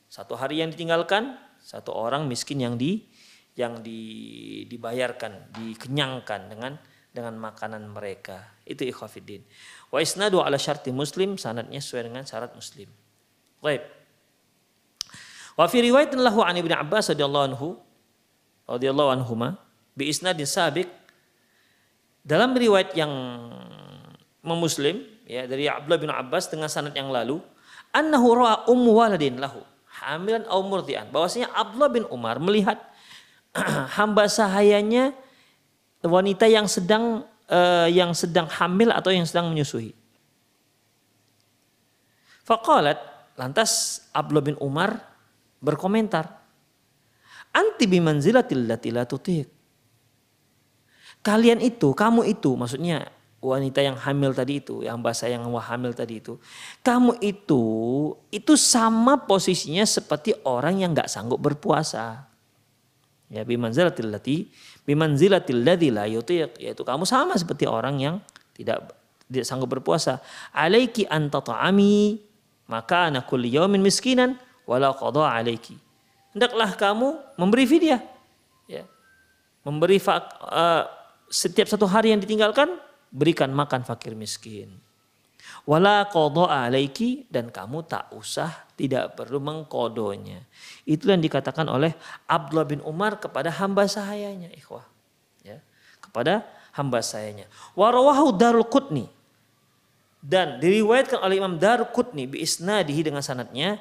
Satu 0.10 0.38
hari 0.38 0.62
yang 0.62 0.74
ditinggalkan, 0.74 1.38
satu 1.62 1.94
orang 1.94 2.26
miskin 2.30 2.62
yang 2.62 2.76
di 2.78 3.06
yang 3.54 3.86
di, 3.86 4.66
dibayarkan, 4.66 5.54
dikenyangkan 5.54 6.42
dengan 6.50 6.74
dengan 7.14 7.38
makanan 7.38 7.86
mereka. 7.94 8.58
Itu 8.66 8.82
ikhwafidin. 8.82 9.46
Wa 9.94 10.02
isnadu 10.02 10.42
ala 10.42 10.58
syarti 10.58 10.90
muslim, 10.90 11.38
sanadnya 11.38 11.78
sesuai 11.78 12.10
dengan 12.10 12.26
syarat 12.26 12.58
muslim. 12.58 12.90
Baik. 13.62 13.86
Wa 15.54 15.70
fi 15.70 15.86
riwayatin 15.86 16.18
lahu 16.18 16.42
an 16.42 16.58
Ibnu 16.58 16.74
Abbas 16.74 17.14
radhiyallahu 17.14 17.46
anhu 17.54 17.78
radhiyallahu 18.66 19.10
anhuma 19.14 19.62
bi 19.94 20.10
isnadin 20.10 20.50
sabiq 20.50 20.90
dalam 22.26 22.58
riwayat 22.58 22.98
yang 22.98 23.14
memuslim 24.44 25.08
ya 25.24 25.48
dari 25.48 25.72
Abdullah 25.72 26.00
bin 26.00 26.12
Abbas 26.12 26.52
dengan 26.52 26.68
sanad 26.68 26.94
yang 26.94 27.10
lalu 27.10 27.40
annahu 27.96 28.44
ra'a 28.44 28.68
ummu 28.70 28.92
waladin 28.94 29.40
lahu. 29.40 29.64
Hamilan 30.04 30.44
aw 30.52 30.60
murdian. 30.62 31.08
Bahwasanya 31.10 31.54
Abdullah 31.56 31.90
bin 31.90 32.04
Umar 32.12 32.38
melihat 32.44 32.82
hamba 33.98 34.28
sahayanya 34.28 35.16
wanita 36.04 36.50
yang 36.52 36.68
sedang 36.68 37.24
uh, 37.48 37.88
yang 37.88 38.12
sedang 38.12 38.52
hamil 38.52 38.92
atau 38.92 39.16
yang 39.16 39.24
sedang 39.24 39.48
menyusui. 39.48 39.96
Faqalat 42.44 43.00
lantas 43.40 44.04
Abdullah 44.12 44.44
bin 44.44 44.58
Umar 44.60 45.00
berkomentar 45.64 46.44
anti 47.56 47.86
bimanzilatil 47.88 48.68
lati 48.68 48.90
la 48.92 49.08
Kalian 51.24 51.64
itu, 51.64 51.96
kamu 51.96 52.28
itu, 52.28 52.52
maksudnya 52.60 53.08
wanita 53.44 53.84
yang 53.84 54.00
hamil 54.00 54.32
tadi 54.32 54.64
itu, 54.64 54.82
yang 54.82 55.04
bahasa 55.04 55.28
yang 55.28 55.44
hamil 55.44 55.92
tadi 55.92 56.24
itu, 56.24 56.40
kamu 56.80 57.20
itu 57.20 57.64
itu 58.32 58.54
sama 58.56 59.20
posisinya 59.28 59.84
seperti 59.84 60.34
orang 60.48 60.80
yang 60.80 60.96
nggak 60.96 61.12
sanggup 61.12 61.44
berpuasa. 61.44 62.26
Ya 63.28 63.42
bimanzilatil 63.44 64.14
lati 64.14 64.48
bimanzilatil 64.86 65.66
ladzi 65.66 65.90
la 65.90 66.06
yutiq 66.06 66.54
yaitu 66.62 66.86
kamu 66.86 67.08
sama 67.08 67.34
seperti 67.34 67.66
orang 67.66 67.98
yang 67.98 68.16
tidak 68.54 68.94
tidak 69.28 69.46
sanggup 69.50 69.70
berpuasa. 69.74 70.22
Alaiki 70.54 71.10
anta 71.10 71.42
ta'ami 71.42 72.22
maka 72.70 73.10
ana 73.10 73.26
kulli 73.26 73.52
yaumin 73.52 73.82
miskinan 73.82 74.38
wala 74.70 74.94
qada 74.94 75.28
alaiki. 75.28 75.76
Hendaklah 76.34 76.74
kamu 76.78 77.18
memberi 77.38 77.66
fidyah. 77.66 78.02
Ya. 78.66 78.86
Memberi 79.66 80.02
uh, 80.02 80.86
setiap 81.30 81.66
satu 81.70 81.90
hari 81.90 82.14
yang 82.14 82.22
ditinggalkan 82.22 82.78
berikan 83.14 83.54
makan 83.54 83.86
fakir 83.86 84.18
miskin. 84.18 84.74
Wala 85.70 86.10
kodo 86.10 86.50
alaiki 86.50 87.30
dan 87.30 87.54
kamu 87.54 87.86
tak 87.86 88.10
usah 88.12 88.50
tidak 88.74 89.14
perlu 89.14 89.38
mengkodonya. 89.38 90.42
Itu 90.84 91.14
yang 91.14 91.22
dikatakan 91.22 91.70
oleh 91.70 91.94
Abdullah 92.26 92.68
bin 92.68 92.82
Umar 92.82 93.22
kepada 93.22 93.54
hamba 93.54 93.86
sahayanya 93.86 94.50
ikhwah. 94.58 94.84
Ya, 95.46 95.62
kepada 96.02 96.44
hamba 96.74 97.00
sahayanya. 97.06 97.46
Warawahu 97.78 98.34
darul 98.36 98.68
kutni. 98.68 99.08
Dan 100.24 100.64
diriwayatkan 100.64 101.20
oleh 101.20 101.36
Imam 101.36 101.60
Darul 101.60 101.92
Qutni 101.92 102.24
bi 102.24 102.40
isnadihi 102.48 103.12
dengan 103.12 103.20
sanatnya. 103.20 103.76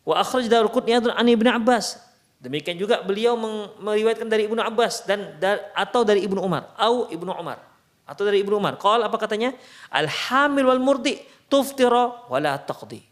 Wa 0.00 0.24
akhraj 0.24 0.48
Darul 0.48 0.72
Qutni 0.72 0.96
an 0.96 1.28
Ibnu 1.28 1.52
Abbas 1.52 2.00
Demikian 2.40 2.80
juga 2.80 3.04
beliau 3.04 3.36
meriwayatkan 3.80 4.28
dari 4.28 4.48
Ibnu 4.48 4.64
Abbas 4.64 5.04
dan 5.04 5.36
atau 5.76 6.08
dari 6.08 6.24
Ibnu 6.24 6.40
Umar, 6.40 6.72
au 6.76 7.08
Ibnu 7.08 7.32
Umar 7.32 7.75
atau 8.06 8.22
dari 8.22 8.40
Ibnu 8.46 8.56
Umar. 8.56 8.78
Qal 8.78 9.02
apa 9.02 9.18
katanya? 9.18 9.52
Al 9.90 10.06
hamil 10.06 10.70
wal 10.70 10.80
murdi 10.80 11.18
tuftira 11.50 12.30
wala 12.30 12.56
taqdi. 12.62 13.02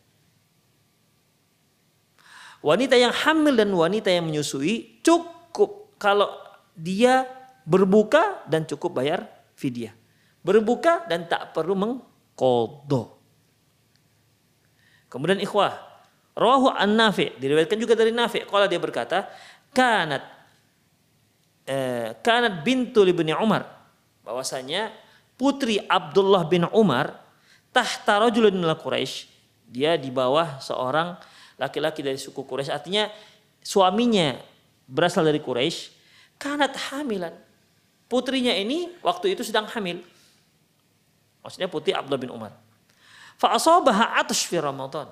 wanita 2.65 2.97
yang 2.97 3.13
hamil 3.13 3.53
dan 3.53 3.69
wanita 3.69 4.09
yang 4.09 4.25
menyusui 4.25 5.05
cukup 5.05 6.01
kalau 6.01 6.33
dia 6.73 7.29
berbuka 7.69 8.41
dan 8.49 8.65
cukup 8.65 9.05
bayar 9.05 9.29
fidyah. 9.53 9.93
Berbuka 10.41 11.05
dan 11.05 11.29
tak 11.29 11.53
perlu 11.53 11.77
mengkodo. 11.77 13.21
Kemudian 15.13 15.39
ikhwah, 15.45 15.77
rawahu 16.35 16.73
an-Nafi, 16.75 17.37
diriwayatkan 17.39 17.79
juga 17.79 17.95
dari 17.95 18.11
Nafi, 18.11 18.49
kalau 18.49 18.67
dia 18.67 18.81
berkata, 18.83 19.31
kanat 19.71 20.25
eh, 21.65 22.19
kanat 22.21 22.67
bintu 22.67 23.07
ibni 23.07 23.33
Umar, 23.33 23.74
bahwasanya 24.25 24.91
putri 25.37 25.79
Abdullah 25.85 26.49
bin 26.49 26.65
Umar 26.73 27.21
tahta 27.71 28.25
rajulun 28.25 28.57
minal 28.57 28.81
Quraisy, 28.81 29.29
dia 29.69 29.95
di 30.01 30.09
bawah 30.09 30.59
seorang 30.59 31.21
laki-laki 31.61 32.01
dari 32.01 32.17
suku 32.17 32.43
Quraisy, 32.43 32.73
artinya 32.73 33.13
suaminya 33.61 34.41
berasal 34.89 35.29
dari 35.29 35.39
Quraisy, 35.39 35.93
kanat 36.41 36.75
hamilan. 36.91 37.37
Putrinya 38.09 38.53
ini 38.53 38.93
waktu 39.01 39.33
itu 39.37 39.45
sedang 39.45 39.69
hamil. 39.69 40.01
Maksudnya 41.45 41.69
putih 41.69 41.93
Abdullah 41.93 42.21
bin 42.21 42.33
Umar. 42.33 42.53
Fa'asabaha 43.37 44.17
atas 44.21 44.47
fi 44.47 44.57
Ramadan. 44.57 45.11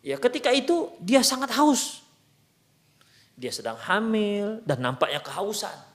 Ya 0.00 0.16
ketika 0.16 0.50
itu 0.50 0.92
dia 1.00 1.20
sangat 1.20 1.52
haus. 1.56 2.02
Dia 3.36 3.52
sedang 3.52 3.76
hamil 3.80 4.60
dan 4.68 4.84
nampaknya 4.84 5.20
kehausan. 5.24 5.89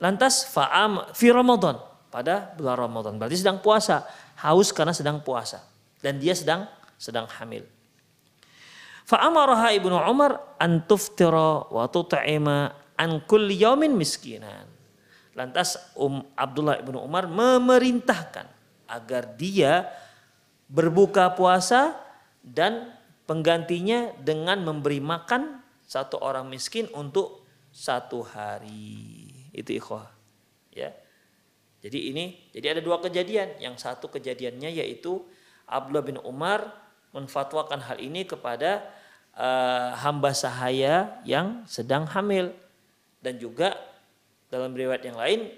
Lantas 0.00 0.48
fa'am 0.48 1.12
fi 1.12 1.28
Ramadan 1.28 1.76
pada 2.08 2.56
bulan 2.56 2.76
Ramadan. 2.76 3.20
Berarti 3.20 3.36
sedang 3.38 3.60
puasa. 3.60 4.02
Haus 4.40 4.72
karena 4.72 4.96
sedang 4.96 5.20
puasa. 5.20 5.60
Dan 6.00 6.16
dia 6.16 6.32
sedang 6.32 6.64
sedang 6.96 7.28
hamil. 7.28 7.68
Fa'amaraha 9.04 9.76
ibnu 9.76 9.92
Umar 9.92 10.56
an 10.56 10.86
tuftira 10.88 11.68
wa 11.68 11.84
tut'ima 11.92 12.72
an 12.96 13.20
kulli 13.28 13.60
yaumin 13.60 13.92
miskinan. 13.92 14.64
Lantas 15.36 15.76
um, 15.94 16.24
Abdullah 16.32 16.80
ibnu 16.80 16.96
Umar 17.00 17.28
memerintahkan 17.28 18.46
agar 18.90 19.36
dia 19.38 19.86
berbuka 20.70 21.34
puasa 21.34 21.98
dan 22.42 22.94
penggantinya 23.26 24.14
dengan 24.18 24.62
memberi 24.62 24.98
makan 24.98 25.62
satu 25.86 26.22
orang 26.22 26.46
miskin 26.46 26.86
untuk 26.94 27.46
satu 27.70 28.22
hari. 28.22 29.29
Itu 29.50 29.76
ikhwah. 29.76 30.10
Ya. 30.74 30.94
Jadi 31.80 32.12
ini, 32.12 32.36
jadi 32.52 32.76
ada 32.76 32.80
dua 32.84 33.00
kejadian. 33.00 33.56
Yang 33.58 33.82
satu 33.82 34.12
kejadiannya 34.12 34.70
yaitu 34.84 35.24
Abdullah 35.64 36.04
bin 36.04 36.18
Umar 36.22 36.76
menfatwakan 37.10 37.82
hal 37.82 37.98
ini 37.98 38.22
kepada 38.26 38.86
uh, 39.34 39.96
hamba 39.98 40.30
sahaya 40.34 41.22
yang 41.26 41.66
sedang 41.66 42.06
hamil 42.06 42.54
dan 43.18 43.38
juga 43.38 43.74
dalam 44.50 44.74
riwayat 44.74 45.02
yang 45.06 45.18
lain 45.18 45.50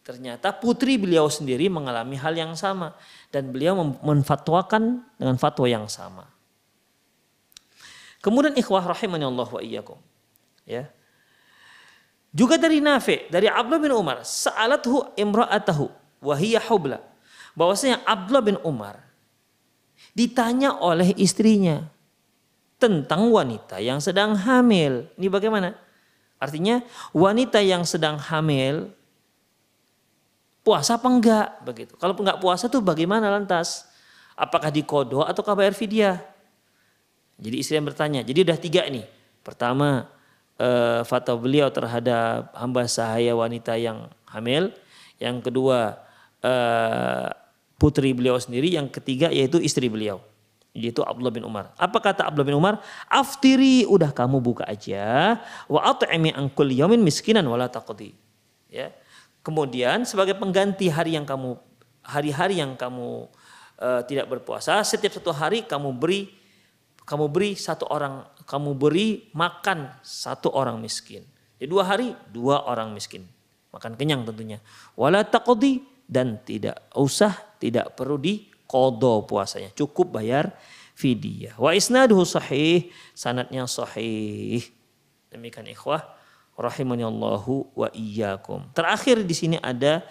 ternyata 0.00 0.50
putri 0.56 0.96
beliau 0.96 1.28
sendiri 1.28 1.68
mengalami 1.68 2.16
hal 2.16 2.32
yang 2.32 2.52
sama 2.56 2.96
dan 3.28 3.52
beliau 3.52 3.76
menfatwakan 4.00 5.04
dengan 5.20 5.36
fatwa 5.36 5.66
yang 5.68 5.86
sama. 5.86 6.28
Kemudian 8.20 8.52
ikhwah 8.56 8.84
rahimani 8.84 9.24
Allah 9.24 9.48
wa 9.48 9.60
iyyakum. 9.64 9.96
Ya. 10.68 10.92
Juga 12.30 12.54
dari 12.54 12.78
Nafi, 12.78 13.26
dari 13.26 13.50
Abdullah 13.50 13.82
bin 13.82 13.90
Umar, 13.90 14.22
sa'alathu 14.22 15.18
imra'atahu 15.18 15.90
wa 16.22 16.34
hiya 16.38 16.62
hubla. 16.70 17.02
Bahwasanya 17.58 18.06
Abdullah 18.06 18.44
bin 18.44 18.58
Umar 18.62 19.02
ditanya 20.14 20.78
oleh 20.78 21.10
istrinya 21.18 21.90
tentang 22.78 23.28
wanita 23.28 23.82
yang 23.82 23.98
sedang 23.98 24.38
hamil. 24.38 25.10
Ini 25.18 25.26
bagaimana? 25.26 25.74
Artinya 26.40 26.80
wanita 27.12 27.60
yang 27.60 27.84
sedang 27.84 28.16
hamil 28.16 28.88
puasa 30.64 30.96
apa 30.96 31.08
enggak 31.10 31.48
begitu. 31.66 31.92
Kalau 31.98 32.14
enggak 32.16 32.40
puasa 32.40 32.70
tuh 32.70 32.80
bagaimana 32.80 33.26
lantas? 33.28 33.90
Apakah 34.38 34.72
dikodo 34.72 35.20
atau 35.20 35.44
bayar 35.52 35.76
fidyah? 35.76 36.16
Jadi 37.36 37.56
istri 37.60 37.76
yang 37.76 37.84
bertanya. 37.84 38.24
Jadi 38.24 38.40
udah 38.46 38.56
tiga 38.56 38.88
nih. 38.88 39.04
Pertama 39.44 40.08
eh, 40.60 41.00
fatwa 41.08 41.40
beliau 41.40 41.72
terhadap 41.72 42.52
hamba 42.52 42.84
sahaya 42.84 43.32
wanita 43.32 43.80
yang 43.80 44.12
hamil. 44.28 44.68
Yang 45.16 45.48
kedua 45.48 45.96
eh, 46.44 47.28
putri 47.80 48.12
beliau 48.12 48.36
sendiri. 48.36 48.76
Yang 48.76 49.00
ketiga 49.00 49.32
yaitu 49.32 49.56
istri 49.56 49.88
beliau 49.88 50.20
yaitu 50.70 51.02
Abdullah 51.02 51.34
bin 51.34 51.42
Umar. 51.42 51.74
Apa 51.74 51.98
kata 51.98 52.30
Abdullah 52.30 52.46
bin 52.46 52.58
Umar? 52.58 52.78
Aftiri, 53.10 53.82
udah 53.90 54.14
kamu 54.14 54.38
buka 54.38 54.62
aja. 54.70 55.38
Wa 55.66 55.94
at'imi 55.94 56.30
angkul 56.30 56.70
yamin 56.70 57.02
miskinan 57.02 57.42
wala 57.50 57.66
taqdi. 57.66 58.14
Ya. 58.70 58.94
Kemudian 59.42 60.06
sebagai 60.06 60.38
pengganti 60.38 60.86
hari 60.86 61.18
yang 61.18 61.26
kamu 61.26 61.58
hari-hari 62.06 62.62
yang 62.62 62.78
kamu 62.78 63.28
uh, 63.80 64.00
tidak 64.06 64.30
berpuasa, 64.30 64.80
setiap 64.86 65.16
satu 65.16 65.32
hari 65.34 65.64
kamu 65.66 65.90
beri 65.96 66.30
kamu 67.04 67.26
beri 67.26 67.58
satu 67.58 67.90
orang 67.90 68.22
kamu 68.50 68.74
beri 68.74 69.30
makan 69.30 69.94
satu 70.02 70.50
orang 70.50 70.82
miskin. 70.82 71.22
Jadi 71.62 71.70
dua 71.70 71.86
hari 71.86 72.10
dua 72.34 72.66
orang 72.66 72.90
miskin. 72.90 73.22
Makan 73.70 73.94
kenyang 73.94 74.26
tentunya. 74.26 74.58
Wala 74.98 75.22
taqdi 75.22 75.86
dan 76.10 76.42
tidak 76.42 76.90
usah 76.98 77.30
tidak 77.62 77.94
perlu 77.94 78.18
di 78.18 78.50
kodo 78.66 79.22
puasanya. 79.22 79.70
Cukup 79.78 80.18
bayar 80.18 80.50
fidyah. 80.98 81.54
Wa 81.54 81.70
isnaduhu 81.78 82.26
sahih, 82.26 82.90
sanatnya 83.14 83.70
sahih. 83.70 84.66
Demikian 85.30 85.70
ikhwah 85.70 86.02
rahimani 86.58 87.06
Allahu 87.06 87.70
wa 87.72 87.86
iyyakum. 87.94 88.66
Terakhir 88.74 89.22
di 89.22 89.32
sini 89.32 89.56
ada 89.62 90.02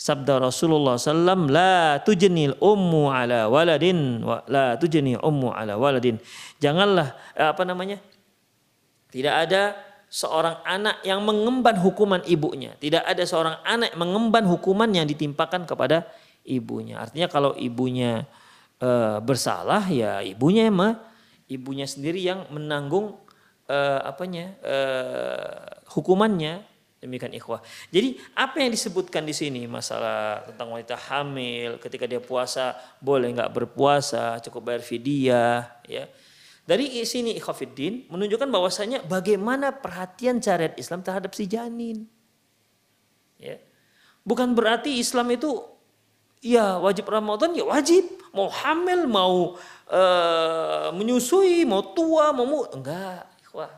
sabda 0.00 0.40
Rasulullah 0.40 0.96
sallam 0.96 1.52
la 1.52 2.00
tujnil 2.00 2.56
ummu 2.56 3.12
ala 3.12 3.52
waladin 3.52 4.24
wa 4.24 4.40
la 4.48 4.80
tujni 4.80 5.20
ummu 5.20 5.52
ala 5.52 5.76
waladin. 5.76 6.16
Janganlah 6.56 7.12
eh, 7.36 7.52
apa 7.52 7.62
namanya? 7.68 8.00
Tidak 9.12 9.34
ada 9.34 9.76
seorang 10.10 10.64
anak 10.64 11.04
yang 11.04 11.20
mengemban 11.22 11.76
hukuman 11.78 12.24
ibunya. 12.24 12.72
Tidak 12.80 13.04
ada 13.04 13.22
seorang 13.22 13.62
anak 13.62 13.92
mengemban 13.94 14.48
hukuman 14.48 14.90
yang 14.90 15.04
ditimpakan 15.06 15.68
kepada 15.68 16.08
ibunya. 16.42 16.98
Artinya 16.98 17.30
kalau 17.30 17.54
ibunya 17.54 18.26
e, 18.82 18.90
bersalah 19.22 19.86
ya 19.86 20.18
ibunya 20.24 20.66
emang 20.66 20.98
ibunya 21.46 21.86
sendiri 21.86 22.18
yang 22.18 22.48
menanggung 22.50 23.14
e, 23.70 23.78
apanya 24.02 24.58
e, 24.66 24.78
hukumannya 25.94 26.66
demikian 27.00 27.32
ikhwah. 27.32 27.64
Jadi 27.88 28.20
apa 28.36 28.60
yang 28.60 28.70
disebutkan 28.70 29.24
di 29.24 29.32
sini 29.32 29.64
masalah 29.64 30.44
tentang 30.44 30.68
wanita 30.68 31.00
hamil 31.08 31.80
ketika 31.80 32.04
dia 32.04 32.20
puasa 32.20 32.76
boleh 33.00 33.32
nggak 33.32 33.50
berpuasa 33.56 34.36
cukup 34.44 34.70
bayar 34.70 34.84
fidyah 34.84 35.80
ya. 35.88 36.04
Dari 36.68 37.02
sini 37.08 37.34
ikhwafiddin 37.40 38.12
menunjukkan 38.12 38.46
bahwasanya 38.46 39.02
bagaimana 39.08 39.74
perhatian 39.74 40.38
syariat 40.38 40.76
Islam 40.76 41.00
terhadap 41.00 41.32
si 41.34 41.48
janin. 41.48 42.04
Ya. 43.40 43.58
Bukan 44.22 44.52
berarti 44.52 45.00
Islam 45.00 45.32
itu 45.34 45.64
ya 46.44 46.76
wajib 46.78 47.08
Ramadan 47.08 47.56
ya 47.56 47.64
wajib. 47.64 48.06
Mau 48.30 48.46
hamil, 48.46 49.10
mau 49.10 49.58
uh, 49.90 50.88
menyusui, 50.94 51.66
mau 51.66 51.82
tua, 51.96 52.30
mau 52.30 52.68
enggak. 52.70 53.26
Wah, 53.50 53.72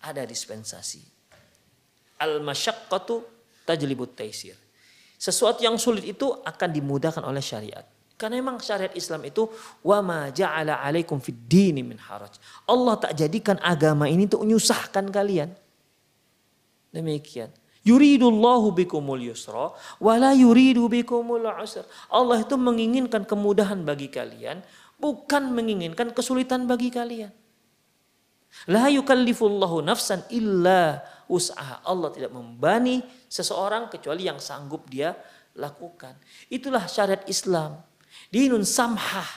ada 0.00 0.24
dispensasi. 0.24 1.17
Al 2.18 2.42
masyaqqatu 2.42 3.22
tajlibut 3.62 4.18
taisir. 4.18 4.58
Sesuatu 5.18 5.62
yang 5.62 5.74
sulit 5.78 6.06
itu 6.06 6.30
akan 6.30 6.68
dimudahkan 6.70 7.22
oleh 7.26 7.42
syariat. 7.42 7.82
Karena 8.18 8.42
memang 8.42 8.58
syariat 8.58 8.90
Islam 8.98 9.22
itu 9.30 9.46
wa 9.86 10.02
ma 10.02 10.20
ja'ala 10.34 10.82
alaikum 10.82 11.22
fid 11.22 11.38
dini 11.46 11.86
min 11.86 11.98
haraj. 12.02 12.34
Allah 12.66 12.98
tak 12.98 13.14
jadikan 13.14 13.54
agama 13.62 14.10
ini 14.10 14.26
untuk 14.26 14.42
menyusahkan 14.42 15.06
kalian. 15.14 15.54
Demikian. 16.90 17.54
Yuridullahu 17.86 18.74
bikumul 18.74 19.22
yusra 19.22 19.70
wala 20.02 20.34
yuridu 20.34 20.90
bikumul 20.90 21.46
usra. 21.62 21.86
Allah 22.10 22.42
itu 22.42 22.58
menginginkan 22.58 23.22
kemudahan 23.22 23.86
bagi 23.86 24.10
kalian, 24.10 24.66
bukan 24.98 25.54
menginginkan 25.54 26.10
kesulitan 26.10 26.66
bagi 26.66 26.90
kalian. 26.90 27.30
La 28.68 28.88
yukallifullahu 28.90 29.84
nafsan 29.84 30.24
illa 30.32 31.04
usaha. 31.30 31.80
Allah 31.84 32.10
tidak 32.12 32.32
membani 32.32 33.04
seseorang 33.28 33.92
kecuali 33.92 34.26
yang 34.26 34.40
sanggup 34.40 34.88
dia 34.88 35.16
lakukan. 35.56 36.16
Itulah 36.48 36.88
syariat 36.88 37.22
Islam. 37.28 37.80
Dinun 38.32 38.64
samhah. 38.64 39.28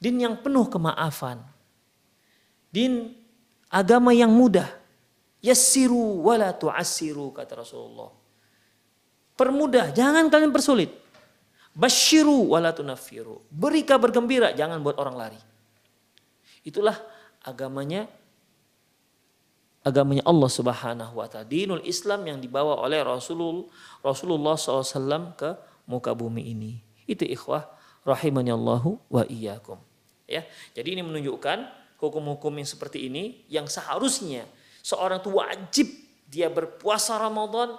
Din 0.00 0.20
yang 0.20 0.40
penuh 0.40 0.68
kemaafan. 0.68 1.40
Din 2.68 3.14
agama 3.70 4.10
yang 4.10 4.34
mudah 4.34 4.84
Yassiru 5.44 6.24
wala 6.24 6.56
tu'assiru 6.56 7.28
kata 7.36 7.60
Rasulullah. 7.60 8.08
Permudah, 9.36 9.92
jangan 9.92 10.32
kalian 10.32 10.48
persulit. 10.48 10.88
Basyiru 11.76 12.54
wala 12.54 12.72
tunaffiru. 12.72 13.44
Beri 13.52 13.84
kabar 13.84 14.08
gembira, 14.08 14.56
jangan 14.56 14.80
buat 14.80 14.96
orang 14.96 15.16
lari. 15.18 15.40
Itulah 16.64 16.96
agamanya 17.44 18.08
agamanya 19.84 20.24
Allah 20.24 20.50
Subhanahu 20.50 21.20
wa 21.20 21.28
taala, 21.28 21.46
dinul 21.46 21.84
Islam 21.84 22.24
yang 22.24 22.38
dibawa 22.40 22.80
oleh 22.80 23.04
Rasulul 23.04 23.68
Rasulullah 24.00 24.56
SAW 24.56 25.36
ke 25.36 25.54
muka 25.84 26.16
bumi 26.16 26.50
ini. 26.50 26.80
Itu 27.04 27.28
ikhwah 27.28 27.68
rahimani 28.02 28.50
Allahu 28.50 28.96
wa 29.12 29.22
iyyakum. 29.28 29.76
Ya. 30.24 30.48
Jadi 30.72 30.96
ini 30.96 31.04
menunjukkan 31.04 31.84
hukum-hukum 32.00 32.56
yang 32.56 32.68
seperti 32.68 33.12
ini 33.12 33.44
yang 33.52 33.68
seharusnya 33.68 34.48
seorang 34.80 35.20
itu 35.20 35.30
wajib 35.36 35.88
dia 36.24 36.48
berpuasa 36.48 37.20
Ramadan 37.20 37.76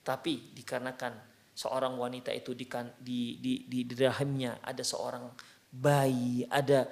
tapi 0.00 0.56
dikarenakan 0.56 1.12
seorang 1.52 1.96
wanita 1.96 2.32
itu 2.32 2.56
di 2.56 2.64
di 2.96 3.20
di, 3.40 3.52
di, 3.68 3.78
di 3.84 3.94
rahimnya 4.00 4.64
ada 4.64 4.80
seorang 4.80 5.28
bayi, 5.68 6.48
ada 6.48 6.88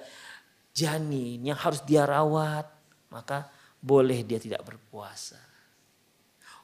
janin 0.75 1.41
yang 1.41 1.57
harus 1.57 1.81
dia 1.87 2.05
rawat, 2.05 2.67
maka 3.09 3.49
boleh 3.85 4.25
dia 4.25 4.41
tidak 4.41 4.65
berpuasa. 4.65 5.37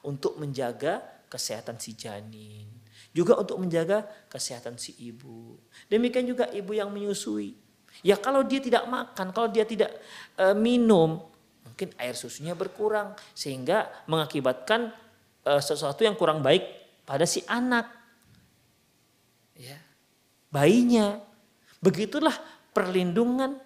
Untuk 0.02 0.34
menjaga 0.42 0.98
kesehatan 1.30 1.78
si 1.78 1.94
janin. 1.94 2.66
Juga 3.14 3.38
untuk 3.38 3.62
menjaga 3.62 4.02
kesehatan 4.26 4.74
si 4.74 4.98
ibu. 4.98 5.54
Demikian 5.86 6.26
juga 6.26 6.50
ibu 6.50 6.74
yang 6.74 6.90
menyusui. 6.90 7.54
Ya 8.02 8.18
kalau 8.18 8.42
dia 8.42 8.58
tidak 8.58 8.82
makan, 8.90 9.30
kalau 9.30 9.46
dia 9.52 9.62
tidak 9.62 9.94
e, 10.34 10.50
minum, 10.58 11.22
mungkin 11.62 11.94
air 12.02 12.18
susunya 12.18 12.58
berkurang. 12.58 13.14
Sehingga 13.36 13.86
mengakibatkan 14.10 14.90
e, 15.46 15.52
sesuatu 15.62 16.02
yang 16.02 16.18
kurang 16.18 16.42
baik 16.42 16.66
pada 17.06 17.22
si 17.22 17.46
anak. 17.46 17.86
Ya, 19.54 19.78
bayinya. 20.50 21.22
Begitulah 21.78 22.34
perlindungan 22.74 23.60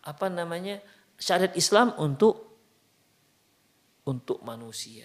apa 0.00 0.26
namanya 0.32 0.82
syariat 1.20 1.52
Islam 1.52 1.92
untuk 2.00 2.50
untuk 4.08 4.40
manusia. 4.42 5.04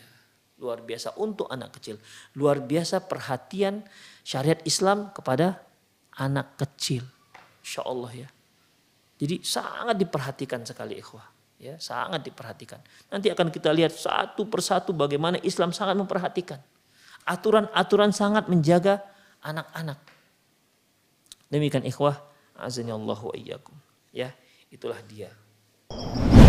Luar 0.55 0.79
biasa 0.79 1.19
untuk 1.19 1.51
anak 1.51 1.75
kecil. 1.77 1.99
Luar 2.39 2.63
biasa 2.63 3.03
perhatian 3.03 3.83
syariat 4.23 4.57
Islam 4.63 5.11
kepada 5.11 5.59
anak 6.15 6.55
kecil. 6.55 7.03
Insya 7.59 7.83
Allah 7.83 8.25
ya. 8.25 8.29
Jadi 9.19 9.43
sangat 9.43 9.99
diperhatikan 9.99 10.63
sekali 10.63 10.95
ikhwah. 10.95 11.27
Ya, 11.55 11.79
sangat 11.79 12.23
diperhatikan. 12.23 12.83
Nanti 13.11 13.31
akan 13.31 13.47
kita 13.47 13.71
lihat 13.71 13.95
satu 13.95 14.47
persatu 14.47 14.91
bagaimana 14.91 15.39
Islam 15.43 15.71
sangat 15.71 15.95
memperhatikan. 15.95 16.59
Aturan-aturan 17.23 18.11
sangat 18.11 18.51
menjaga 18.51 18.99
anak-anak. 19.39 19.99
Demikian 21.47 21.87
ikhwah. 21.87 22.19
Wa 22.55 23.35
iyyakum. 23.35 23.75
Ya, 24.11 24.35
itulah 24.71 24.99
dia. 25.07 25.31
you 25.91 26.44